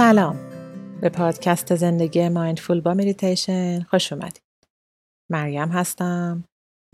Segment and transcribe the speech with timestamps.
[0.00, 0.36] سلام
[1.00, 4.42] به پادکست زندگی mindful با مدیتیشن خوش اومدید.
[5.30, 6.44] مریم هستم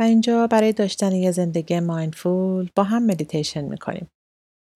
[0.00, 4.06] و اینجا برای داشتن یه زندگی mindful با هم مدیتیشن می‌کنیم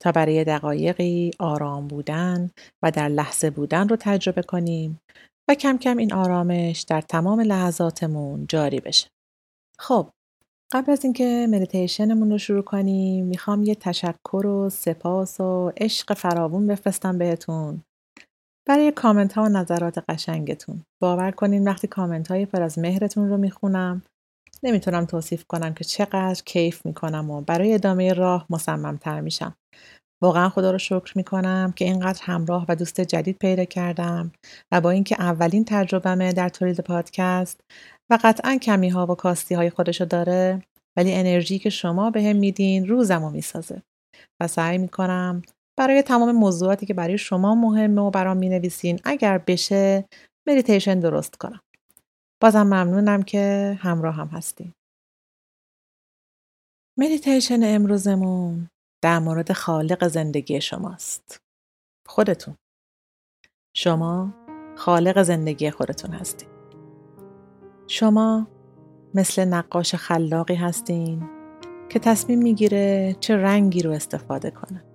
[0.02, 2.50] تا برای دقایقی آرام بودن
[2.82, 5.00] و در لحظه بودن رو تجربه کنیم
[5.48, 9.08] و کم کم این آرامش در تمام لحظاتمون جاری بشه.
[9.78, 10.08] خب
[10.72, 16.66] قبل از اینکه مدیتیشنمون رو شروع کنیم می‌خوام یه تشکر و سپاس و عشق فراوون
[16.66, 17.82] بفرستم بهتون
[18.70, 20.82] برای کامنت ها و نظرات قشنگتون.
[21.02, 24.02] باور کنین وقتی کامنت های پر از مهرتون رو می‌خونم
[24.62, 29.54] نمی‌تونم توصیف کنم که چقدر کیف می‌کنم و برای ادامه راه مصممتر میشم.
[30.22, 34.32] واقعا خدا رو شکر می‌کنم که اینقدر همراه و دوست جدید پیدا کردم
[34.72, 37.60] و با اینکه اولین تجربهمه در تولید پادکست
[38.10, 40.62] و قطعا کمی ها و کاستی های خودشو داره
[40.96, 43.82] ولی انرژی که شما به میدین روزمو می‌سازه.
[44.42, 45.42] و سعی می‌کنم
[45.80, 49.00] برای تمام موضوعاتی که برای شما مهمه و برام می‌نویسین.
[49.04, 50.04] اگر بشه
[50.48, 51.60] مدیتیشن درست کنم.
[52.42, 54.72] بازم ممنونم که همراه هم هستین.
[56.98, 58.68] مدیتیشن امروزمون
[59.02, 61.40] در مورد خالق زندگی شماست.
[62.08, 62.56] خودتون.
[63.76, 64.34] شما
[64.76, 66.48] خالق زندگی خودتون هستید
[67.86, 68.46] شما
[69.14, 71.30] مثل نقاش خلاقی هستین
[71.88, 74.89] که تصمیم می‌گیره چه رنگی رو استفاده کنه.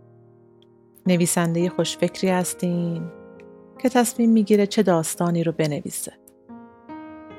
[1.08, 3.04] نویسنده خوشفکری هستین
[3.80, 6.14] که تصمیم می‌گیره چه داستانی رو بنویسه.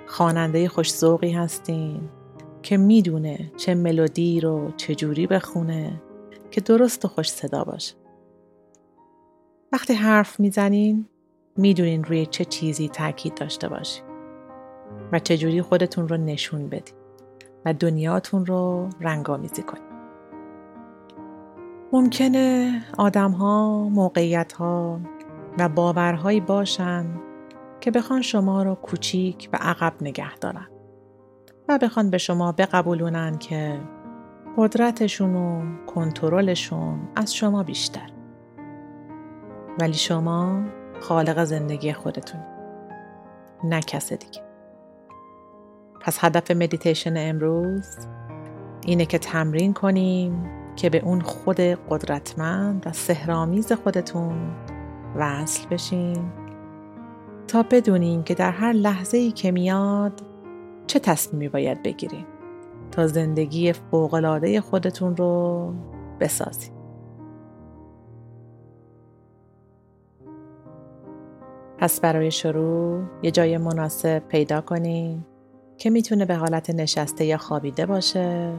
[0.07, 2.09] خواننده خوشذوقی هستین
[2.63, 6.03] که می‌دونه چه ملودی رو چجوری بخونه
[6.51, 7.95] که درست و خوش صدا باشه.
[9.73, 11.07] وقتی حرف می‌زنین
[11.57, 14.05] می‌دونین روی چه چیزی تاکید داشته باشین
[15.13, 16.95] و چجوری خودتون رو نشون بدین
[17.65, 19.86] و دنیاتون رو رنگامیزی کنین.
[21.93, 25.01] ممکنه آدم ها، موقعیت ها
[25.59, 27.07] و باورهایی باشن
[27.81, 30.67] که بخوان شما رو کوچیک و عقب نگه دارن
[31.69, 33.81] و بخوان به شما بقبولونن که
[34.57, 38.11] قدرتشون و کنترلشون از شما بیشتر.
[39.81, 40.63] ولی شما
[41.01, 42.41] خالق زندگی خودتون
[43.65, 44.43] نه کس دیگه.
[46.01, 47.97] پس هدف مدیتیشن امروز
[48.85, 54.51] اینه که تمرین کنیم که به اون خود قدرتمند و سهرامیز خودتون
[55.17, 56.33] وصل بشین
[57.49, 60.23] تا بدونیم که در هر لحظه ای که میاد
[60.87, 62.27] چه تصمیمی باید بگیریم
[62.91, 65.73] تا زندگی فوقالعاده خودتون رو
[66.21, 66.73] بسازید.
[71.79, 75.25] پس برای شروع یه جای مناسب پیدا کنین
[75.79, 78.53] که می‌تونه به حالت نشسته یا خوابیده باشه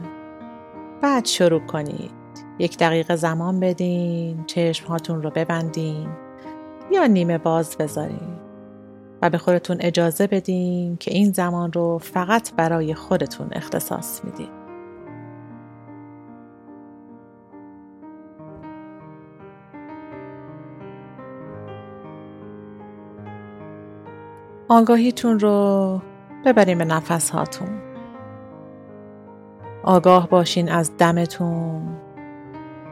[1.02, 2.10] بعد شروع کنید
[2.58, 6.08] یک دقیقه زمان بدین چشم هاتون رو ببندین
[6.90, 8.38] یا نیمه باز بذارین
[9.22, 14.48] و به خودتون اجازه بدین که این زمان رو فقط برای خودتون اختصاص میدین.
[24.68, 26.00] آگاهیتون رو
[26.44, 27.87] ببرین به نفس هاتون.
[29.88, 31.96] آگاه باشین از دمتون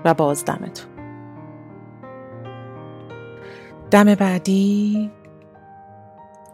[0.04, 0.90] و بازدمتون.
[3.90, 5.10] دم بعدی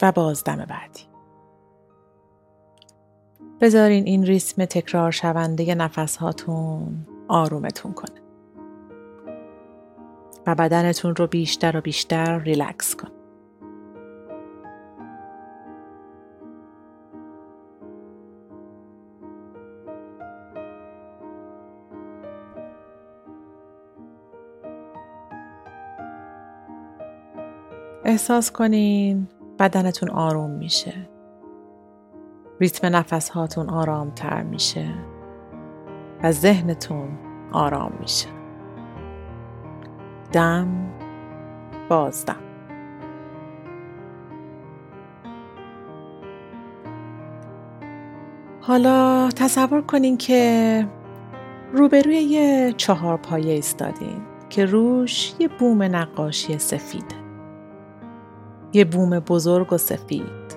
[0.03, 1.03] و بازدم بعدی.
[3.61, 8.21] بذارین این ریسم تکرار شونده نفس هاتون آرومتون کنه.
[10.47, 13.22] و بدنتون رو بیشتر و بیشتر ریلکس کن
[28.13, 29.29] احساس کنین
[29.59, 31.09] بدنتون آروم میشه.
[32.61, 34.95] ریتم نفس هاتون آرام تر میشه.
[36.23, 37.09] و ذهنتون
[37.53, 38.29] آرام میشه.
[40.33, 40.69] دم
[41.89, 42.37] بازدم.
[48.61, 50.89] حالا تصور کنین که
[51.73, 57.22] روبروی یه چهار پایه ایستادین که روش یه بوم نقاشی سفیده
[58.73, 60.53] یه بوم بزرگ و سفید.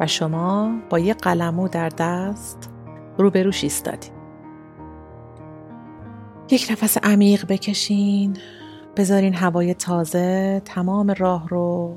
[0.00, 2.70] و شما با یه قلمو در دست
[3.18, 4.08] روبروش ایستادی
[6.50, 8.36] یک نفس عمیق بکشین.
[8.96, 11.96] بذارین هوای تازه تمام راه رو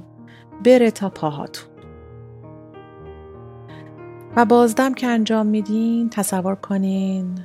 [0.66, 1.70] بره تا پاهاتون.
[4.36, 7.40] و بازدم که انجام میدین تصور کنین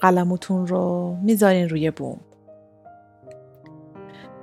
[0.00, 2.20] قلموتون رو می‌ذارین روی بوم.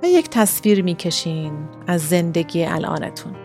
[0.02, 3.36] و یک تصویر می‌کشین از زندگی الانتون.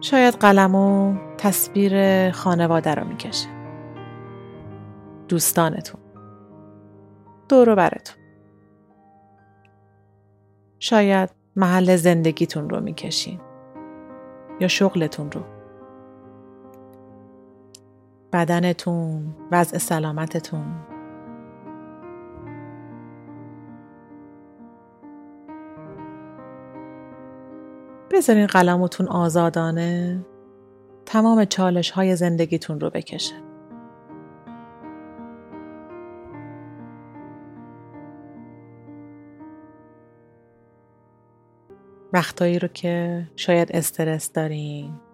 [0.00, 3.48] شاید قلمو تصویر خانواده رو می‌کشه.
[5.28, 6.00] دوستانتون.
[7.48, 8.16] دور براتون
[10.78, 13.40] شاید محل زندگیتون رو می‌کشین.
[14.60, 15.55] یا شغلتون رو.
[18.32, 20.64] بدنتون وضع سلامتتون.
[28.10, 30.24] بذارین قلمتون آزادانه.
[31.06, 33.34] تمام چالش های زندگیتون رو بکشه.
[42.12, 45.05] وقتایی رو که شاید استرس دارین.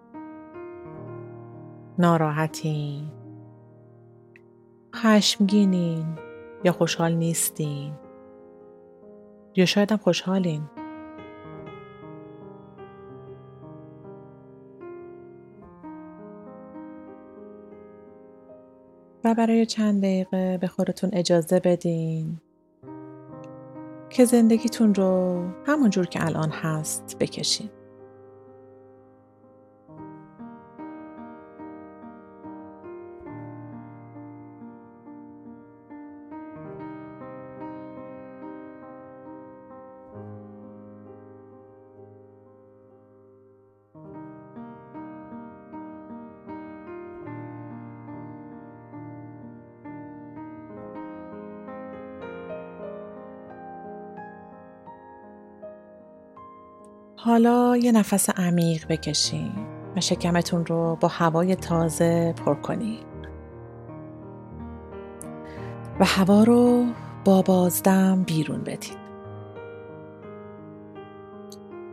[1.99, 3.11] ناراحتین.
[4.95, 6.05] خشمگینین
[6.63, 7.93] یا خوشحال نیستین؟
[9.55, 10.61] یا شاید هم خوشحالین؟
[19.23, 22.39] و برای چند دقیقه به خودتون اجازه بدین
[24.09, 27.69] که زندگیتون رو همونجور که الان هست بکشین.
[57.25, 59.51] حالا یه نفس عمیق بکشین
[59.95, 63.03] و شکمتون رو با هوای تازه پر کنید.
[65.99, 66.85] و هوا رو
[67.25, 68.97] با بازدم بیرون بدید.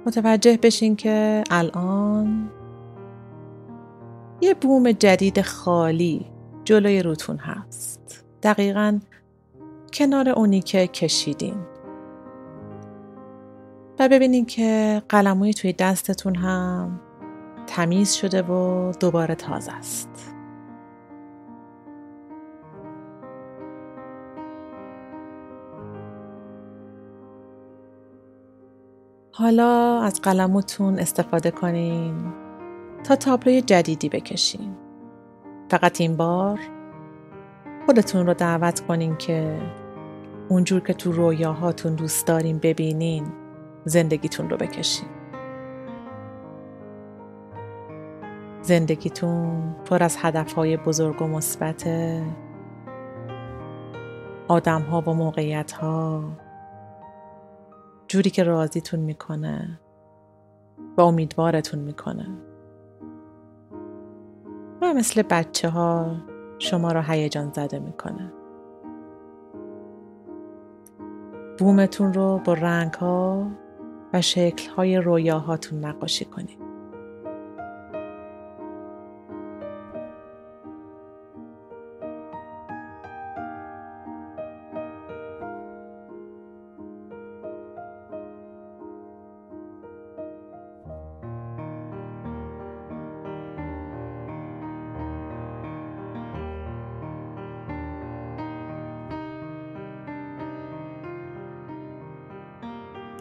[0.06, 2.50] متوجه بشین که الان
[4.40, 6.26] یه بوم جدید خالی
[6.64, 8.24] جلوی روتون هست.
[8.42, 8.98] دقیقا
[9.92, 11.56] کنار اونی که کشیدین.
[14.00, 17.00] و ببینید که قلموی توی دستتون هم
[17.66, 20.34] تمیز شده و دوباره تازه است.
[29.32, 32.14] حالا از قلموتون استفاده کنین
[33.04, 34.76] تا تابلوی جدیدی بکشین.
[35.70, 36.60] فقط این بار
[37.86, 39.58] خودتون رو دعوت کنین که
[40.48, 43.39] اونجور که تو رویاهاتون دوست دارین ببینین
[43.84, 45.08] زندگیتون رو بکشین.
[48.62, 51.88] زندگیتون پر از هدفهای بزرگ و مثبت.
[54.48, 56.24] آدم ها و موقعیت ها
[58.08, 59.80] جوری که راضیتون می‌کنه.
[60.96, 62.28] و امیدوارتون می‌کنه.
[64.82, 66.16] و مثل بچه ها
[66.58, 68.32] شما را هیجان زده می‌کنه.
[71.58, 73.46] بومتون رو با رنگ ها
[74.12, 76.59] و شکلهای رویاهاتون نقاشی کنید.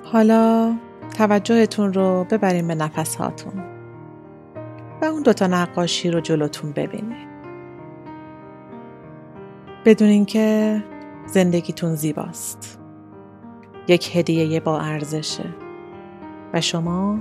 [0.03, 0.75] حالا
[1.17, 3.53] توجهتون رو ببرین به نفس هاتون
[5.01, 7.29] و اون دوتا نقاشی رو جلوتون ببینید.
[9.85, 10.83] بدونین که
[11.27, 12.79] زندگیتون زیباست.
[13.87, 15.45] یک هدیه با ارزشه
[16.53, 17.19] و شما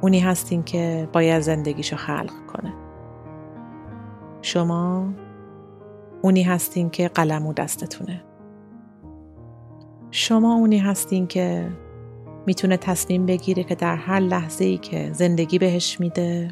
[0.00, 2.74] اونی هستین که باید زندگیشو خلق کنه.
[4.42, 5.08] شما
[6.22, 8.24] اونی هستین که قلمو دستتونه.
[10.10, 11.68] شما اونی هستین که
[12.46, 16.48] می‌تونه تصمیم بگیره که در هر لحظه ای که زندگی بهش میده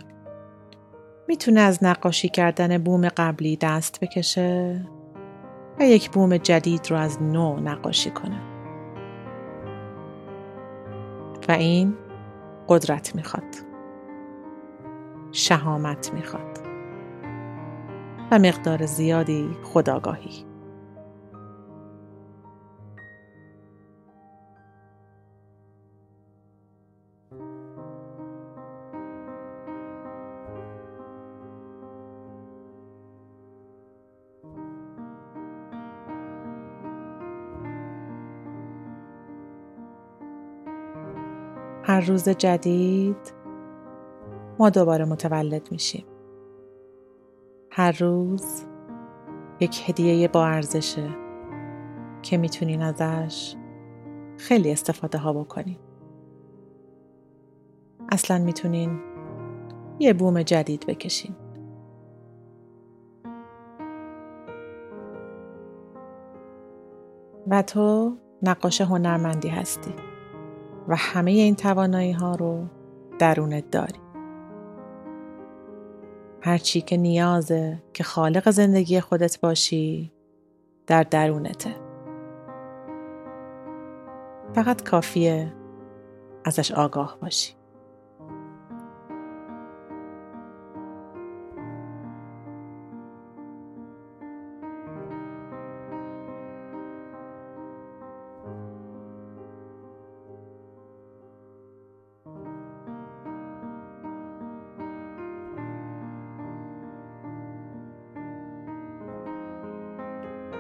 [1.29, 4.85] می‌تونه از نقاشی کردن بوم قبلی دست بکشه
[5.81, 8.41] و یک بوم جدید رو از نو نقاشی کنه.
[11.49, 11.95] و این
[12.69, 13.45] قدرت می‌خواد.
[15.33, 16.59] شهامت می‌خواد.
[18.31, 20.45] و مقدار زیادی خداگاهی
[41.87, 43.35] هر روز جدید
[44.59, 46.05] ما دوباره متولد میشیم.
[47.71, 48.65] هر روز
[49.61, 51.09] یک هدیه با ارزشه
[52.23, 53.57] که می‌تونین ازش
[54.37, 55.79] خیلی استفاده ها بکنین.
[58.13, 59.01] اصلا می‌تونین
[59.99, 61.35] یه بوم جدید بکشین.
[67.51, 70.14] و تو نقاش هنرمندی هستی.
[70.89, 72.67] و همه این توانایی ها رو
[73.19, 74.01] درونت داری.
[76.41, 80.13] هرچی که نیازه که خالق زندگی خودت باشی
[80.87, 81.75] در درونته.
[84.55, 85.53] فقط کافیه
[86.45, 87.55] ازش آگاه باشی.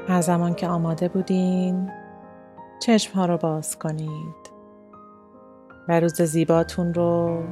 [0.08, 1.90] هر زمان که آماده بودین
[2.80, 4.50] چشم ها رو باز کنید
[5.88, 7.42] و روز زیباتون رو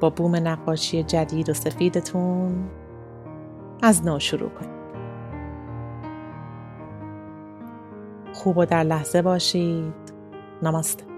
[0.00, 2.70] با بوم نقاشی جدید و سفیدتون
[3.82, 4.80] از نو شروع کنید.
[8.32, 9.94] خوب و در لحظه باشید.
[10.62, 11.09] نماسته.